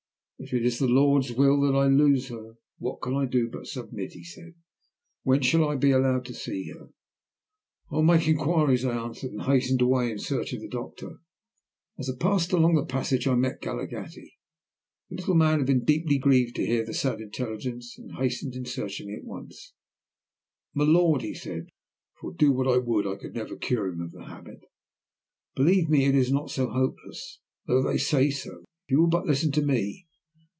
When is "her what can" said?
2.29-3.13